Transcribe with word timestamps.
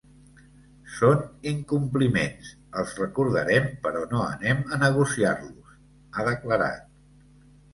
Són 0.99 1.19
incompliments; 1.51 2.49
els 2.83 2.95
recordarem 3.01 3.67
però 3.85 4.01
no 4.15 4.25
anem 4.31 4.65
a 4.73 4.81
negociar-los, 4.85 5.77
ha 6.17 6.27
declarat. 6.31 6.91